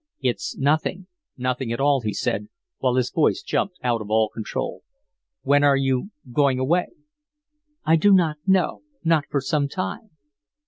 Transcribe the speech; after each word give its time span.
"It's 0.19 0.57
nothing 0.57 1.05
nothing 1.37 1.71
at 1.71 1.79
all," 1.79 2.01
he 2.01 2.11
said, 2.11 2.49
while 2.79 2.95
his 2.95 3.11
voice 3.11 3.43
jumped 3.43 3.77
out 3.83 4.01
of 4.01 4.09
all 4.09 4.29
control. 4.29 4.81
"When 5.43 5.63
are 5.63 5.77
you 5.77 6.09
going 6.31 6.57
away?" 6.57 6.87
"I 7.85 7.97
do 7.97 8.11
not 8.11 8.37
know 8.47 8.81
not 9.03 9.25
for 9.29 9.41
some 9.41 9.67
time." 9.67 10.09